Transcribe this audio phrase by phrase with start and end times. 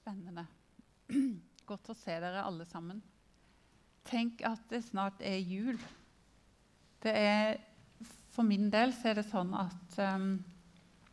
[0.00, 0.46] spennende.
[1.70, 3.00] Godt å se dere alle sammen.
[4.08, 5.76] Tenk at det snart er jul.
[7.04, 7.60] Det er,
[8.32, 10.32] for min del så er det sånn at um,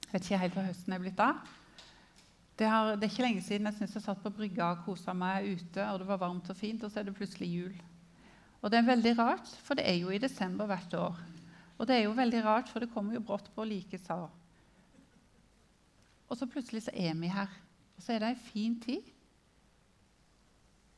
[0.08, 1.44] Jeg vet ikke helt hvor høsten er blitt av.
[2.58, 5.14] Det, har, det er ikke lenge siden jeg synes jeg satt på brygga og kosa
[5.14, 7.76] meg ute, og det var varmt og fint, og så er det plutselig jul.
[8.64, 11.20] Og det er veldig rart, for det er jo i desember hvert år.
[11.78, 14.24] Og det er jo veldig rart, for det kommer jo brått på like sa.
[16.28, 17.52] Og så plutselig så er vi her.
[17.98, 19.12] Og så er det ei en fin tid.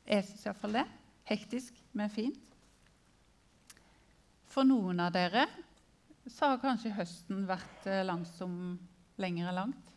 [0.09, 0.85] Jeg syns iallfall det.
[1.30, 2.45] Hektisk, men fint.
[4.49, 5.45] For noen av dere
[6.30, 8.77] så har kanskje høsten vært eh, langsom
[9.22, 9.94] lenger enn langt.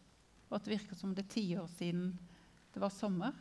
[0.50, 2.12] Og at det virker som det er tiår siden
[2.72, 3.36] det var sommer.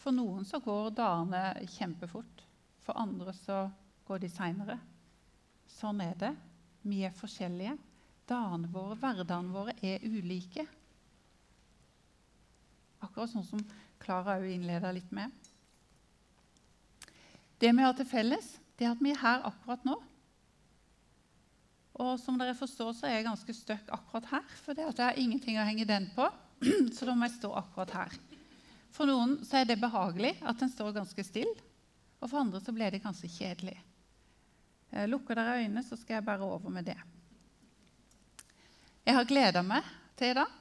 [0.00, 2.44] For noen så går dagene kjempefort.
[2.86, 3.64] For andre så
[4.08, 4.78] går de seinere.
[5.70, 6.32] Sånn er det.
[6.82, 7.76] Vi er forskjellige.
[8.30, 10.66] Dagene våre, hverdagene våre, er ulike.
[13.00, 13.62] Akkurat sånn som
[14.00, 15.32] Klara òg innleda litt med.
[17.60, 19.98] Det vi har til felles, det er at vi er her akkurat nå.
[22.00, 24.46] Og som dere forstår, så er jeg ganske støkk akkurat her.
[24.64, 26.30] For det at jeg har ingenting å henge den på,
[26.96, 28.16] så da må jeg stå akkurat her.
[28.96, 31.56] For noen så er det behagelig at en står ganske stille,
[32.20, 33.76] og for andre så blir det ganske kjedelig.
[35.12, 36.98] Lukker dere øynene, så skal jeg bare over med det.
[39.06, 39.86] Jeg har gleda meg
[40.18, 40.59] til i dag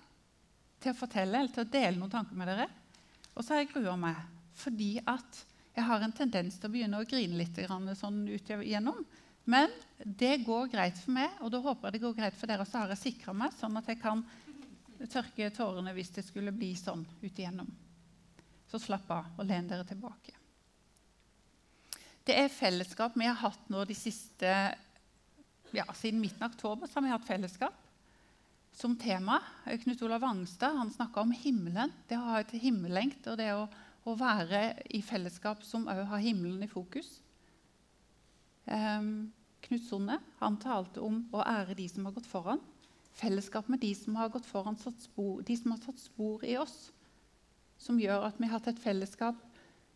[0.80, 2.68] til å fortelle eller til å dele noen tanker med dere.
[3.36, 4.20] Og så har jeg grua meg
[4.60, 5.44] fordi at
[5.76, 7.60] jeg har en tendens til å begynne å grine litt
[7.96, 8.98] sånn ut igjennom.
[9.50, 9.72] Men
[10.04, 12.66] det går greit for meg, og da håper jeg det går greit for dere.
[12.66, 14.26] Og så har jeg sikra meg, sånn at jeg kan
[15.08, 17.70] tørke tårene hvis det skulle bli sånn ut igjennom.
[18.70, 20.36] Så slapp av og len dere tilbake.
[22.28, 24.52] Det er fellesskap vi har hatt nå de siste
[25.74, 27.89] ja, Siden midten av oktober så har vi hatt fellesskap
[28.80, 29.42] som tema.
[29.84, 31.92] Knut Olav Wangstad han snakka om himmelen.
[32.08, 33.66] Det å ha et himmellengt og det å,
[34.08, 34.62] å være
[34.96, 37.18] i fellesskap som òg har himmelen i fokus.
[38.64, 39.34] Um,
[39.66, 42.64] Knut Sonne han talte om å ære de som har gått foran.
[43.20, 46.94] Fellesskap med de som har gått foran, spor, de som har satt spor i oss.
[47.80, 49.44] Som gjør at vi har hatt et fellesskap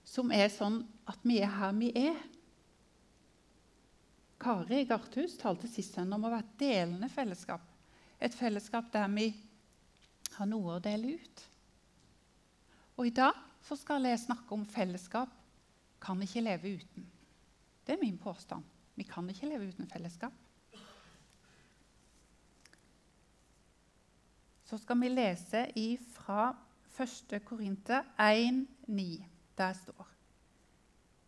[0.03, 2.19] som er sånn at vi er her vi er.
[4.43, 7.69] Kari Garthus talte sist om å være delende fellesskap.
[8.23, 9.29] Et fellesskap der vi
[10.37, 11.43] har noe å dele ut.
[12.97, 15.31] Og I dag så skal jeg snakke om fellesskap
[16.03, 17.05] kan ikke leve uten.
[17.87, 18.63] Det er min påstand.
[18.95, 20.33] Vi kan ikke leve uten fellesskap.
[24.63, 25.65] Så skal vi lese
[26.15, 26.55] fra
[26.99, 27.41] 1.
[27.45, 29.23] Korinter 1,9.
[29.57, 30.07] Der står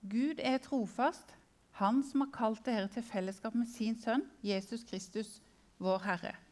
[0.02, 1.36] Gud er trofast,
[1.72, 5.42] Han som har kalt dere til fellesskap med sin sønn, Jesus Kristus,
[5.78, 6.45] vår Herre.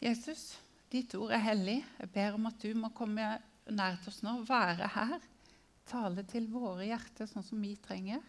[0.00, 0.54] Jesus,
[0.88, 1.78] ditt ord er hellig.
[2.00, 3.26] Jeg ber om at du må komme
[3.68, 5.18] nær til oss nå, være her.
[5.90, 8.22] Tale til våre hjerter sånn som vi trenger.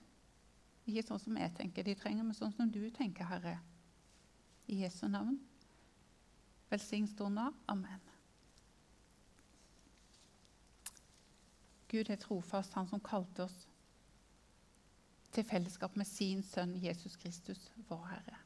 [0.84, 3.56] Ikke sånn som jeg tenker de trenger, men sånn som du tenker, Herre.
[4.68, 5.38] I Jesu navn.
[6.72, 7.50] Velsign stunda.
[7.72, 8.02] Amen.
[11.92, 13.58] Gud er trofast, han som kalte oss
[15.32, 18.40] til fellesskap med sin sønn Jesus Kristus, vår Herre.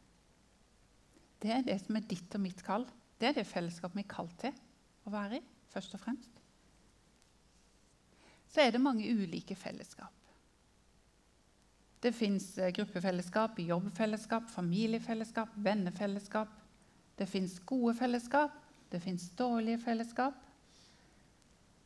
[1.41, 2.85] Det er det som er ditt og mitt kall.
[3.19, 4.55] Det er det fellesskapet vi er kalt til
[5.05, 6.41] å være i, først og fremst.
[8.51, 10.13] Så er det mange ulike fellesskap.
[12.05, 16.51] Det fins eh, gruppefellesskap, jobbfellesskap, familiefellesskap, vennefellesskap.
[17.17, 18.59] Det fins gode fellesskap,
[18.91, 20.37] det fins dårlige fellesskap.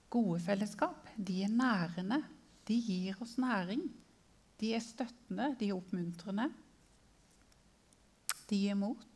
[0.09, 2.23] Gode fellesskap de er nærende.
[2.67, 3.85] De gir oss næring.
[4.59, 6.49] De er støttende, de er oppmuntrende.
[8.49, 9.08] De gir mot.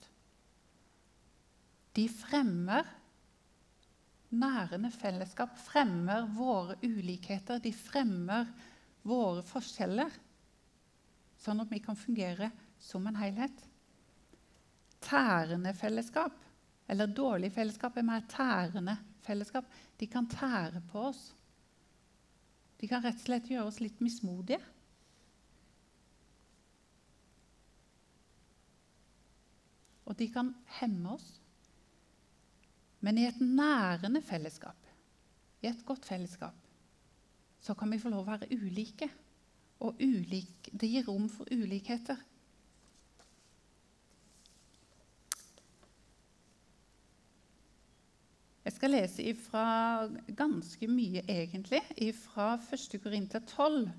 [1.94, 2.88] De fremmer
[4.34, 8.50] nærende fellesskap, fremmer våre ulikheter, de fremmer
[9.06, 10.16] våre forskjeller,
[11.44, 12.50] sånn at vi kan fungere
[12.81, 13.66] som en helhet.
[15.04, 16.36] Tærende fellesskap,
[16.90, 19.68] eller dårlig fellesskap, er mer tærende fellesskap.
[20.00, 21.28] De kan tære på oss.
[22.80, 24.60] De kan rett og slett gjøre oss litt mismodige.
[30.04, 30.51] Og de kan
[30.81, 31.30] hemme oss.
[33.04, 34.80] Men i et nærende fellesskap,
[35.62, 36.56] i et godt fellesskap,
[37.64, 39.10] så kan vi få lov å være ulike.
[39.84, 42.20] Og ulik, det gir rom for ulikheter.
[48.64, 49.66] Jeg skal lese ifra
[50.38, 51.82] ganske mye, egentlig,
[52.22, 52.96] fra 1.
[53.04, 53.90] Korinter 12.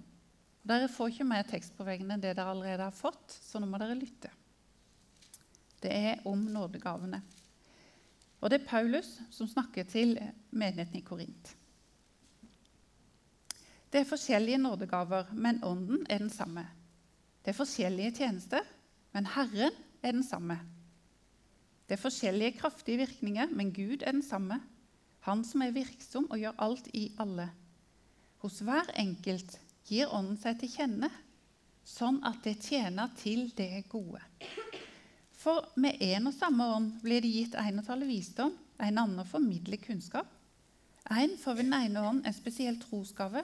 [0.64, 3.68] Dere får ikke mer tekst på veggen enn det dere allerede har fått, så nå
[3.68, 4.32] må dere lytte.
[5.84, 7.20] Det er om nådegavene.
[8.44, 10.18] Og det er Paulus som snakker til
[10.52, 11.54] menigheten i Korint.
[13.88, 16.66] Det er forskjellige nådegaver, men ånden er den samme.
[17.40, 18.60] Det er forskjellige tjenester,
[19.16, 20.58] men Herren er den samme.
[21.88, 24.60] Det er forskjellige kraftige virkninger, men Gud er den samme.
[25.24, 27.48] Han som er virksom og gjør alt i alle.
[28.44, 29.56] Hos hver enkelt
[29.88, 31.08] gir Ånden seg til kjenne,
[31.84, 34.20] sånn at det tjener til det gode.
[35.44, 39.20] For med én og samme ånd blir det gitt en å tale visdom, en annen
[39.20, 40.30] å formidle kunnskap.
[41.12, 43.42] En får ved den ene ånd en spesiell trosgave,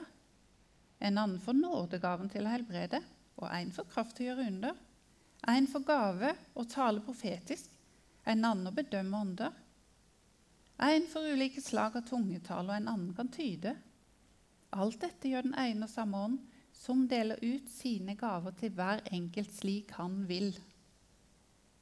[1.00, 3.02] en annen får nådegaven til å helbrede,
[3.40, 4.80] og en får kraft til å gjøre under.
[5.48, 7.68] En får gave å tale profetisk,
[8.24, 9.52] en annen å bedømme ånder.
[10.80, 13.74] En får ulike slag av tungetale, og en annen kan tyde.
[14.72, 16.40] Alt dette gjør den ene og samme ånd,
[16.72, 20.54] som deler ut sine gaver til hver enkelt slik han vil.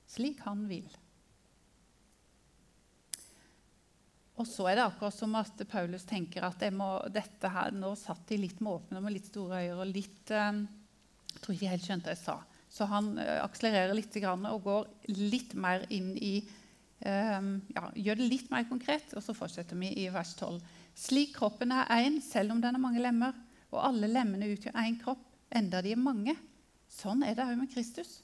[0.09, 0.89] Slik han vil.
[4.39, 8.23] Og så er det akkurat som at Paulus tenker at må, dette her, nå satt
[8.31, 10.61] de litt med åpne med litt store øyne og litt eh,
[11.33, 12.37] Jeg tror ikke jeg helt skjønte hva jeg sa.
[12.71, 14.87] Så han eh, akselererer litt og går
[15.19, 19.91] litt mer inn i eh, ja, Gjør det litt mer konkret, og så fortsetter vi
[20.05, 20.63] i vers 12.
[20.99, 23.35] Slik kroppen er én, selv om den har mange lemmer,
[23.75, 26.37] og alle lemmene utgjør én kropp, enda de er mange.
[26.89, 28.21] Sånn er det òg med Kristus.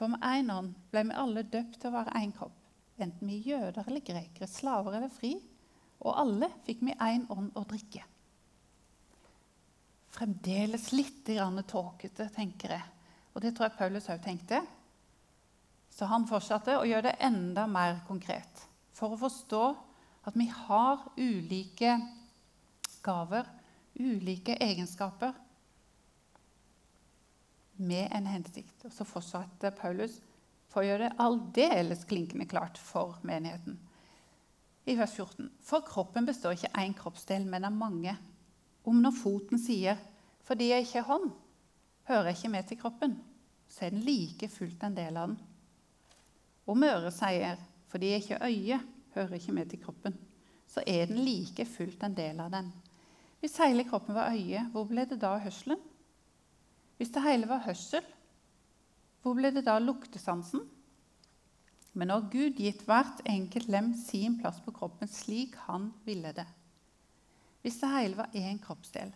[0.00, 2.56] For med én ånd ble vi alle døpt til å være én kropp
[3.00, 5.34] enten vi er jøder eller grekere, slaver eller fri.
[6.00, 8.02] Og alle fikk vi én ånd å drikke.
[10.10, 11.28] Fremdeles litt
[11.68, 12.86] tåkete, tenker jeg.
[13.34, 14.62] Og det tror jeg Paulus òg tenkte.
[15.90, 18.64] Så han fortsatte å gjøre det enda mer konkret.
[18.92, 19.62] For å forstå
[20.26, 21.94] at vi har ulike
[23.04, 23.46] gaver,
[24.00, 25.32] ulike egenskaper,
[27.80, 28.84] med en hensikt.
[28.84, 30.20] Og så fortsatte Paulus
[30.70, 33.78] for å gjøre det aldeles klinkende klart for menigheten.
[34.86, 38.16] I vers 14.: For kroppen består ikke én kroppsdel, men av mange.
[38.84, 39.98] Om når foten sier
[40.44, 41.30] 'fordi jeg ikke er hånd,
[42.08, 43.18] hører jeg ikke med til kroppen',
[43.68, 45.38] så er den like fullt en del av den.
[46.66, 47.56] Om øret sier
[47.88, 48.80] 'fordi jeg ikke er øye,
[49.14, 50.18] hører ikke med til kroppen',
[50.66, 52.72] så er den like fullt en del av den.
[53.40, 55.78] Hvis hele kroppen var øye, hvor ble det da hørselen?
[57.00, 58.04] Hvis det hele var hørsel,
[59.24, 60.66] hvor ble det da luktesansen?
[61.96, 66.34] Men nå har Gud gitt hvert enkelt lem sin plass på kroppen slik han ville
[66.36, 66.44] det.
[67.64, 69.14] Hvis det hele var én kroppsdel,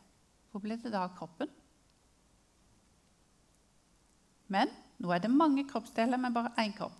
[0.49, 1.53] hvor ble det da kroppen?
[4.49, 4.73] Men
[5.05, 6.97] nå er det mange kroppsdeler, men bare én kropp.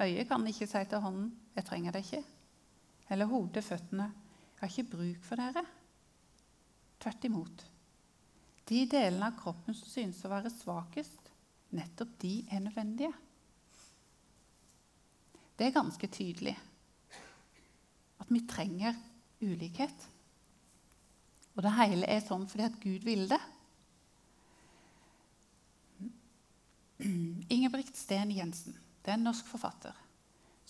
[0.00, 2.24] Øyet kan ikke si til hånden 'Jeg trenger det ikke'.
[3.10, 5.66] Eller hodet, føttene 'Jeg har ikke bruk for dere'.
[7.00, 7.71] Tvert imot.
[8.68, 11.30] De delene av kroppen som synes å være svakest,
[11.74, 13.12] nettopp de er nødvendige.
[15.58, 16.54] Det er ganske tydelig
[18.22, 18.96] at vi trenger
[19.42, 20.08] ulikhet.
[21.56, 23.40] Og det hele er sånn fordi at Gud ville det.
[27.52, 29.96] Ingebrigt Sten Jensen det er en norsk forfatter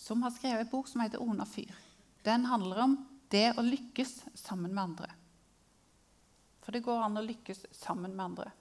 [0.03, 1.75] som har skrevet en bok som heter 'Ona fyr'.
[2.23, 2.97] Den handler om
[3.29, 5.09] det å lykkes sammen med andre.
[6.63, 8.51] For det går an å lykkes sammen med andre.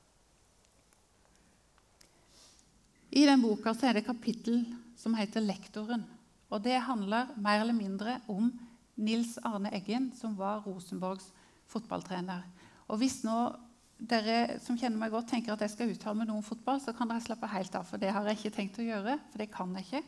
[3.13, 4.65] I den boka er det kapittel
[4.97, 6.05] som heter 'Lektoren'.
[6.51, 8.53] og Det handler mer eller mindre om
[8.97, 11.33] Nils Arne Eggen, som var Rosenborgs
[11.67, 12.43] fotballtrener.
[12.89, 13.57] Og Hvis nå
[13.99, 16.95] dere som kjenner meg godt, tenker at jeg skal uttale meg noe om fotball, så
[16.97, 19.19] kan dere slappe helt av, for det har jeg ikke tenkt å gjøre.
[19.31, 20.03] for det kan jeg ikke.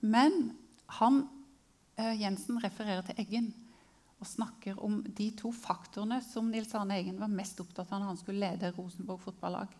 [0.00, 0.56] Men
[0.86, 1.28] han,
[1.96, 3.54] eh, Jensen refererer til Eggen
[4.24, 8.14] og snakker om de to faktorene som Nils Arne Eggen var mest opptatt av når
[8.14, 9.74] han skulle lede Rosenborg fotballag.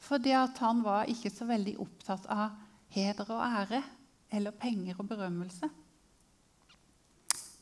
[0.00, 2.56] Fordi at han var ikke så veldig opptatt av
[2.90, 3.82] heder og ære
[4.34, 5.70] eller penger og berømmelse.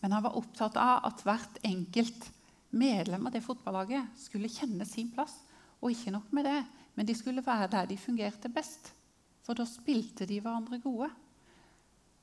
[0.01, 2.31] Men han var opptatt av at hvert enkelt
[2.71, 5.35] medlem av det fotballaget skulle kjenne sin plass.
[5.83, 6.61] Og ikke nok med det,
[6.97, 8.93] men de skulle være der de fungerte best.
[9.45, 11.11] For da spilte de hverandre gode.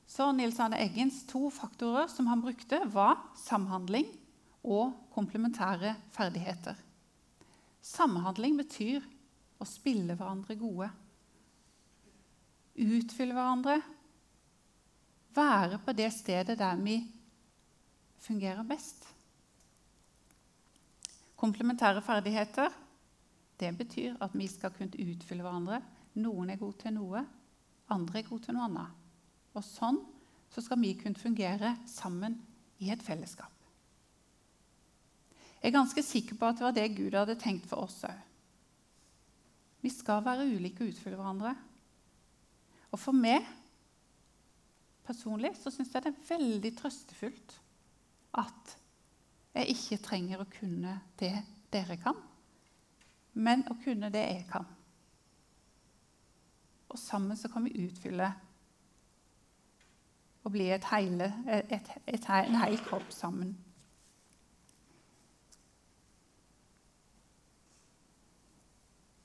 [0.06, 4.06] Så Nils Arne Eggens to faktorer som han brukte, var samhandling
[4.66, 6.78] og komplementære ferdigheter.
[7.82, 9.04] Samhandling betyr
[9.58, 10.88] å spille hverandre gode.
[12.76, 13.76] Utfylle hverandre.
[15.36, 16.96] Være på det stedet der vi
[18.26, 19.06] fungerer best.
[21.36, 22.72] Komplementære ferdigheter
[23.60, 25.80] det betyr at vi skal kunne utfylle hverandre.
[26.20, 27.22] Noen er gode til noe,
[27.92, 29.05] andre er gode til noe annet.
[29.56, 29.98] Og sånn
[30.52, 32.38] så skal vi kunne fungere sammen
[32.84, 33.52] i et fellesskap.
[35.60, 38.18] Jeg er ganske sikker på at det var det Gud hadde tenkt for oss òg.
[39.82, 41.54] Vi skal være ulike og utfylle hverandre.
[42.92, 43.44] Og for meg
[45.06, 47.56] personlig så syns jeg det er veldig trøstefullt
[48.42, 48.72] at
[49.56, 51.34] jeg ikke trenger å kunne det
[51.72, 52.18] dere kan,
[53.40, 54.66] men å kunne det jeg kan.
[56.92, 58.28] Og sammen så kan vi utfylle
[60.46, 63.50] og bli et hele, et, et, en hel kropp sammen.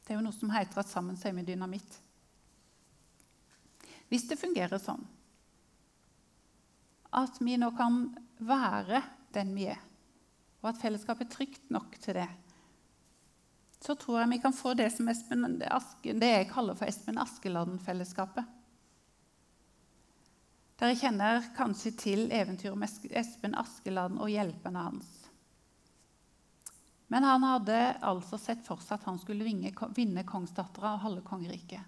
[0.02, 2.00] Det er jo noe som heter at sammen er vi dynamitt.
[4.10, 5.06] Hvis det fungerer sånn
[7.16, 8.06] at vi nå kan
[8.40, 9.02] være
[9.36, 9.80] den vi er,
[10.64, 12.30] og at fellesskapet er trygt nok til det,
[13.82, 18.48] så tror jeg vi kan få det som Espen, det jeg kaller for Espen Askeladden-fellesskapet.
[20.82, 22.82] Dere kjenner kanskje til eventyret om
[23.22, 25.10] Espen Askeladden og hjelperne hans.
[27.14, 31.22] Men han hadde altså sett for seg at han skulle vinne, vinne kongsdattera og halve
[31.28, 31.86] kongeriket.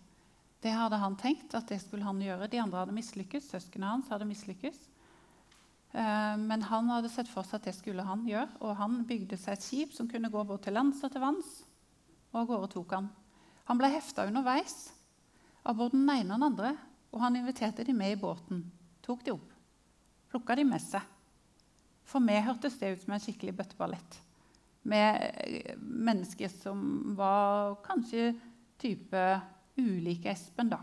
[0.61, 2.51] Det hadde han tenkt at det skulle han gjøre.
[2.51, 3.47] De andre hadde mislykkes.
[3.55, 4.77] Søsknene hans hadde mislykkes.
[5.97, 9.41] Eh, men han hadde sett for seg at det skulle han gjøre, og han bygde
[9.41, 11.51] seg et skip som kunne gå både til lands og til vanns.
[12.29, 13.09] Og av gårde tok han.
[13.71, 14.77] Han ble hefta underveis
[15.65, 16.73] av både den ene og den andre,
[17.09, 18.63] og han inviterte de med i båten.
[19.03, 19.49] Tok de opp.
[20.31, 21.03] Plukka de med seg.
[22.07, 24.17] For meg hørtes det ut som en skikkelig bøtteballett.
[24.89, 28.33] Med eh, mennesker som var kanskje
[28.81, 29.21] type
[29.79, 30.81] ulike Espen, da.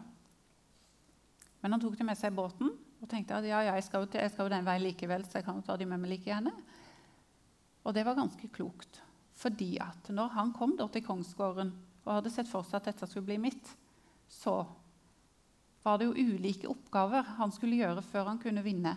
[1.61, 4.05] Men han tok de med seg i båten, og tenkte at ja, ja, jeg skal,
[4.05, 6.15] jo, jeg skal jo den veien likevel, så jeg kan jo ta de med meg
[6.15, 6.53] like gjerne.
[7.85, 9.01] Og det var ganske klokt.
[9.41, 11.73] Fordi at når han kom til kongsgården
[12.05, 13.71] og hadde sett for seg at dette skulle bli mitt,
[14.29, 14.61] så
[15.83, 18.97] var det jo ulike oppgaver han skulle gjøre før han kunne vinne.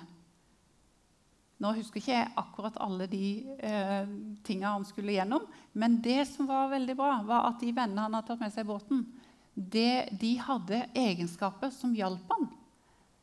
[1.63, 3.27] Nå husker ikke jeg akkurat alle de
[3.63, 4.09] eh,
[4.43, 8.17] tinga han skulle gjennom, men det som var veldig bra, var at de vennene han
[8.17, 9.05] hadde tatt med seg i båten,
[9.53, 12.49] det, de hadde egenskaper som hjalp han.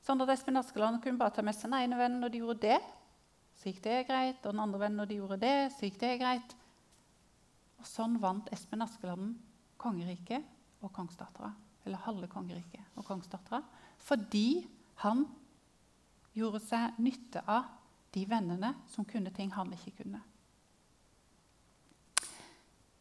[0.06, 2.62] Sånn at Espen Askeland kunne bare ta med seg den ene vennen når de gjorde
[2.64, 2.78] det.
[3.58, 4.38] Så gikk det greit.
[4.44, 6.54] Og den andre vennen når de gjorde det, så gikk det greit.
[7.82, 9.34] Og sånn vant Espen Askeland
[9.80, 10.46] kongeriket
[10.80, 11.52] og kongsdattera.
[11.84, 13.62] Eller halve kongeriket og kongsdattera.
[14.00, 14.66] Fordi
[15.04, 15.24] han
[16.36, 17.68] gjorde seg nytte av
[18.14, 20.20] de vennene som kunne ting han ikke kunne.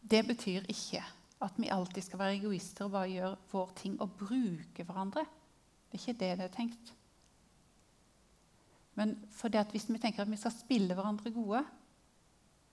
[0.10, 1.02] Det betyr ikke
[1.46, 5.26] at vi alltid skal være egoister og bare gjøre vår ting og bruke hverandre.
[5.90, 6.94] Det er ikke det det er tenkt.
[9.00, 9.16] Men
[9.72, 11.62] hvis vi tenker at vi skal spille hverandre gode,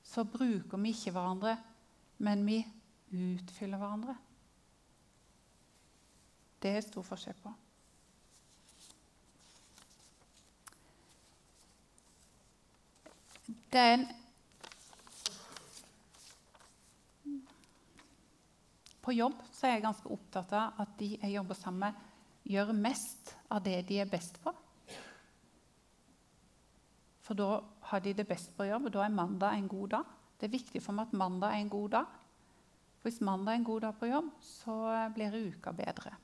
[0.02, 1.56] så bruker vi ikke hverandre,
[2.18, 2.58] men vi
[3.12, 4.16] utfyller hverandre.
[6.66, 7.50] Det er stor forskjell på.
[13.76, 14.06] Er
[19.04, 22.02] På jobb så er jeg ganske opptatt av at de jeg jobber sammen med,
[22.50, 24.50] gjør mest av det de er best på.
[27.22, 27.60] For da
[27.92, 30.12] har de det best på jobb, og da er mandag en god dag.
[30.34, 32.20] Det er viktig for meg at mandag er en god dag.
[33.06, 34.80] Hvis mandag er en god dag på jobb, så
[35.14, 36.16] blir uka bedre.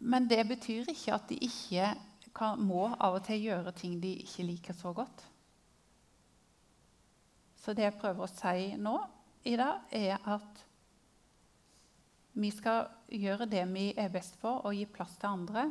[0.00, 1.90] Men det betyr ikke at de ikke
[2.36, 5.26] kan, må av og til gjøre ting de ikke liker så godt.
[7.60, 8.96] Så det jeg prøver å si nå
[9.44, 10.64] i dag, er at
[12.40, 15.66] vi skal gjøre det vi er best på, og gi plass til andre.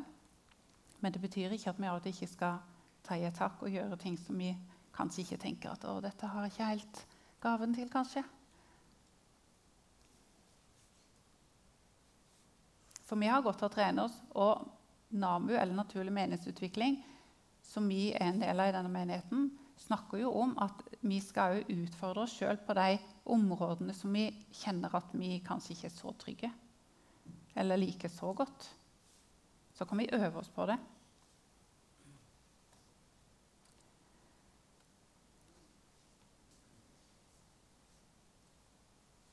[0.99, 2.59] Men det betyr ikke at vi av og til ikke skal
[3.05, 4.51] ta i et tak og gjøre ting som vi
[4.93, 7.05] kanskje ikke tenker at dette har jeg ikke helt
[7.41, 8.23] gaven til', kanskje.
[13.09, 14.67] For vi har godt av å trene oss, og
[15.17, 16.99] NAMU, eller Naturlig menighetsutvikling,
[17.65, 19.49] som vi er en del av i denne menigheten,
[19.79, 22.99] snakker jo om at vi skal utfordre oss sjøl på de
[23.33, 24.27] områdene som vi
[24.61, 26.51] kjenner at vi kanskje ikke er så trygge
[27.59, 28.69] eller liker så godt.
[29.73, 30.77] Så kan vi øve oss på det.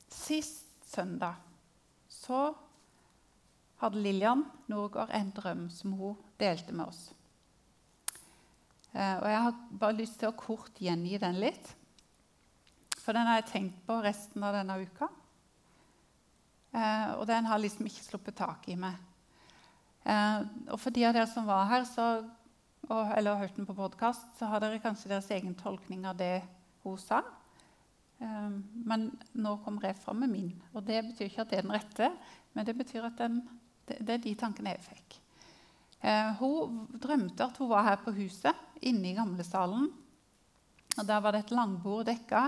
[0.09, 1.37] Sist søndag
[2.09, 2.49] så
[3.81, 7.07] hadde Lillian Norgård en drøm som hun delte med oss.
[8.97, 11.73] Eh, og Jeg har bare lyst til å kort gjengi den litt.
[12.97, 15.09] For den har jeg tenkt på resten av denne uka.
[16.73, 18.97] Eh, og den har liksom ikke sluppet tak i meg.
[20.07, 20.39] Eh,
[20.71, 22.07] og for de av dere som var her så,
[22.87, 26.17] og, eller har hørt den på podkast, så har dere kanskje deres egen tolkning av
[26.19, 26.41] det
[26.83, 27.23] hun sa.
[28.17, 30.53] men nå kommer jeg fram med min.
[30.73, 32.07] Og det betyr ikke at det er den rette,
[32.55, 33.43] men det betyr at den,
[33.87, 35.17] det, det, er de tankene jeg fikk.
[36.39, 39.87] hun drømte at hun var her på huset, inne i gamlesalen.
[40.97, 42.45] Og Der var det et langbord dekka.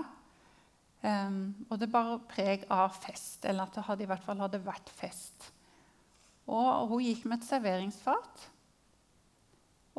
[1.01, 1.35] Eh,
[1.69, 4.91] og det bar preg av fest, eller at det hadde, i hvert fall hadde vært
[4.91, 5.51] fest.
[6.49, 8.47] Og hun gikk med et serveringsfat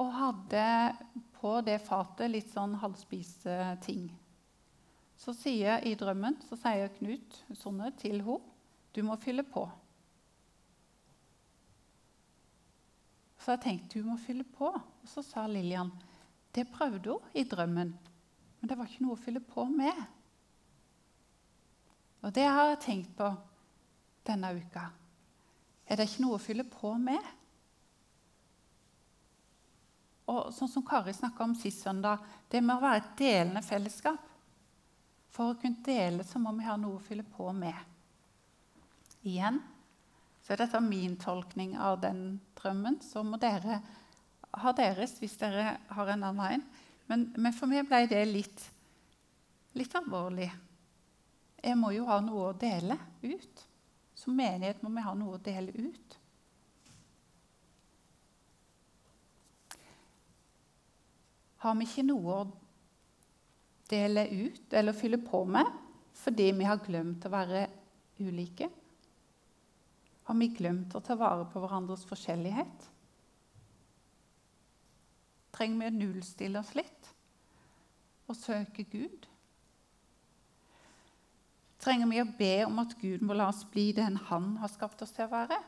[0.00, 0.64] og hadde
[1.38, 3.54] på det fatet litt sånn halvspiste
[3.84, 4.08] ting.
[5.20, 8.40] Så sier i drømmen så sier Knut Sonne til henne
[8.90, 9.62] du må fylle på.
[13.40, 14.70] Så jeg tenkte hun må fylle på.
[14.70, 15.92] Og så sa Lillian
[16.54, 17.92] det prøvde hun i drømmen,
[18.60, 20.00] men det var ikke noe å fylle på med.
[22.26, 23.28] Og det har jeg tenkt på
[24.26, 24.88] denne uka.
[25.86, 27.22] Er det ikke noe å fylle på med?
[30.30, 32.20] Og sånn som Kari snakka om sist søndag,
[32.50, 34.26] det med å være et delende fellesskap.
[35.30, 37.78] For å kunne dele så må vi ha noe å fylle på med.
[39.22, 39.58] Igjen
[40.58, 42.98] så er min tolkning av den drømmen.
[43.04, 43.80] Så må dere
[44.50, 46.64] ha deres hvis dere har en annen en.
[47.10, 48.64] Men, men for meg ble det litt,
[49.78, 50.50] litt alvorlig.
[51.60, 53.66] Jeg må jo ha noe å dele ut.
[54.16, 56.16] Som menighet må vi ha noe å dele ut.
[61.60, 62.50] Har vi ikke noe å
[63.90, 65.78] dele ut eller fylle på med
[66.20, 67.66] fordi vi har glemt å være
[68.20, 68.68] ulike?
[70.30, 72.84] Har vi glemt å ta vare på hverandres forskjellighet?
[75.50, 77.08] Trenger vi å nullstille oss litt
[78.30, 79.26] og søke Gud?
[81.82, 85.02] Trenger vi å be om at Gud må la oss bli den Han har skapt
[85.02, 85.58] oss til å være?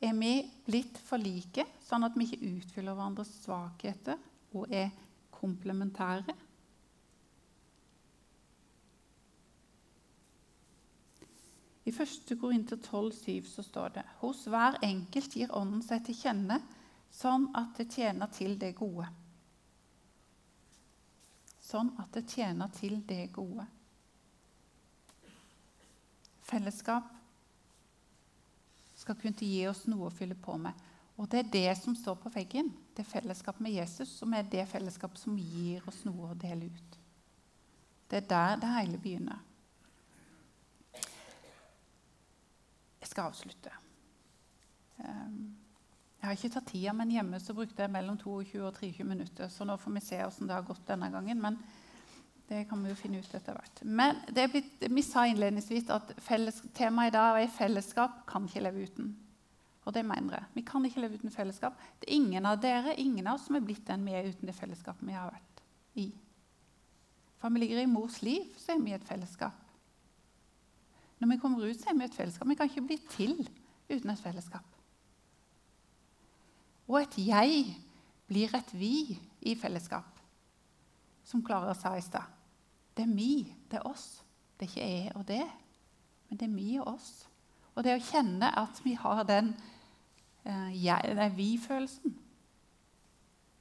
[0.00, 0.32] Er vi
[0.64, 4.16] blitt for like, sånn at vi ikke utfyller hverandres svakheter
[4.56, 4.88] og er
[5.36, 6.40] komplementære?
[11.86, 12.32] I 1.
[12.40, 16.58] Korinter 12,7 så står det hos hver enkelt gir Ånden seg til kjenne
[17.14, 19.06] sånn at det tjener til det gode
[21.66, 23.64] sånn at det tjener til det gode.
[26.46, 27.08] Fellesskap
[28.96, 30.84] skal kunne gi oss noe å fylle på med.
[31.16, 32.68] Og det er det som står på veggen.
[32.94, 36.68] Det er fellesskap med Jesus som er det fellesskapet som gir oss noe å dele
[36.68, 36.98] ut.
[38.06, 39.42] Det er der det hele begynner.
[43.00, 43.72] Jeg skal avslutte.
[45.00, 45.56] Um,
[46.20, 49.48] jeg har ikke tatt tida, men hjemme så brukte jeg mellom 22 og 23 minutter.
[49.52, 51.40] Så nå får vi se hvordan det har gått denne gangen.
[51.40, 51.58] Men
[52.48, 53.82] det kan vi jo finne ut etter hvert.
[53.84, 56.12] Men blitt, vi sa innledningsvis at
[56.76, 59.14] temaet i dag er fellesskap kan ikke leve uten.
[59.86, 60.50] Og det mener jeg.
[60.56, 61.76] Vi kan ikke leve uten fellesskap.
[62.00, 64.50] Det er ingen av dere, ingen av oss som er blitt den vi er uten
[64.50, 65.62] det fellesskapet vi har vært
[66.02, 66.08] i.
[67.38, 69.65] For vi ligger i mors liv, så er vi i et fellesskap.
[71.18, 72.48] Når vi kommer ut, så er vi et fellesskap.
[72.48, 73.36] Vi kan ikke bli til
[73.88, 74.66] uten et fellesskap.
[76.86, 77.64] Og et jeg
[78.28, 80.20] blir et vi i fellesskap.
[81.26, 82.26] Som Klara sa i stad.
[82.96, 84.22] Det er mi, det er oss.
[84.56, 85.46] Det er ikke jeg og det,
[86.28, 87.10] men det er mi og oss.
[87.76, 89.50] Og det å kjenne at vi har den,
[90.44, 92.14] eh, vi-følelsen,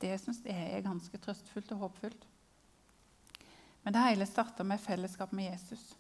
[0.02, 2.26] det syns jeg er ganske trøstfullt og håpfullt.
[3.84, 5.96] Men det hele starter med fellesskap med Jesus.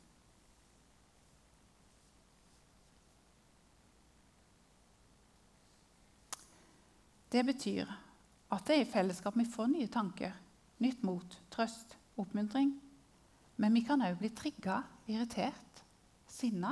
[7.35, 7.89] Det betyr
[8.55, 10.31] at det er i fellesskap vi får nye tanker,
[10.79, 12.69] nytt mot, trøst, oppmuntring.
[13.59, 14.77] Men vi kan òg bli trigga,
[15.11, 15.81] irritert,
[16.31, 16.71] sinna.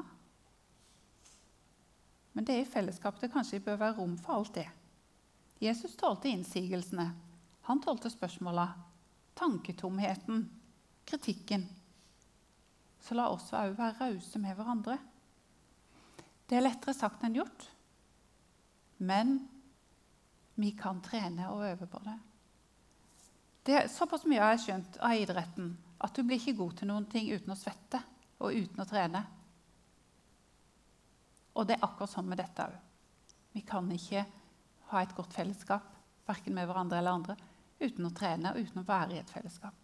[2.32, 4.70] Men det er i fellesskap det kanskje bør være rom for alt det.
[5.60, 7.10] Jesus tålte innsigelsene.
[7.68, 8.70] Han tålte spørsmåla,
[9.36, 10.46] tanketomheten,
[11.04, 11.68] kritikken.
[13.04, 14.96] Så la oss òg være rause med hverandre.
[16.48, 17.68] Det er lettere sagt enn gjort.
[19.04, 19.42] Men
[20.56, 22.18] vi kan trene og øve på det.
[23.64, 25.72] Det er Såpass mye har jeg skjønt av idretten
[26.04, 28.02] at du blir ikke god til noen ting uten å svette
[28.44, 29.22] og uten å trene.
[31.54, 32.76] Og det er akkurat sånn med dette òg.
[33.54, 34.26] Vi kan ikke
[34.90, 35.90] ha et godt fellesskap
[36.28, 37.38] verken med hverandre eller andre
[37.84, 39.76] uten å trene og uten å være i et fellesskap.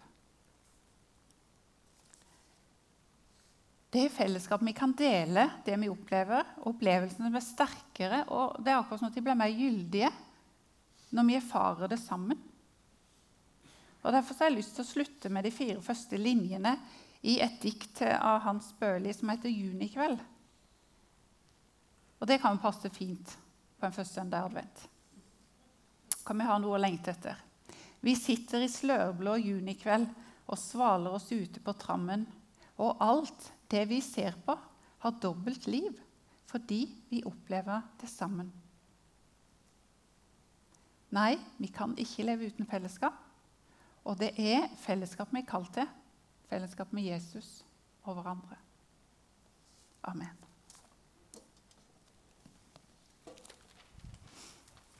[3.89, 6.45] Det er fellesskap vi kan dele det vi opplever.
[6.69, 10.11] Opplevelsene blir sterkere, og det er akkurat som at de blir mer gyldige
[11.15, 12.39] når vi erfarer det sammen.
[13.99, 16.75] Og Derfor har jeg lyst til å slutte med de fire første linjene
[17.27, 20.21] i et dikt av Hans Børli som heter 'Junikveld'.
[22.19, 23.37] Og Det kan passe fint
[23.79, 24.87] på en første søndag advent.
[26.25, 27.37] Kan vi ha noe å lengte etter?
[27.99, 30.07] Vi sitter i slørblå junikveld
[30.47, 32.25] og svaler oss ute på trammen.
[32.79, 34.55] Og alt det vi ser på,
[34.99, 35.95] har dobbelt liv
[36.49, 38.49] fordi vi opplever det sammen.
[41.15, 43.17] Nei, vi kan ikke leve uten fellesskap.
[44.05, 45.89] Og det er fellesskap vi er kalt til.
[46.49, 47.63] Fellesskap med Jesus
[48.03, 48.57] og hverandre.
[50.03, 50.48] Amen.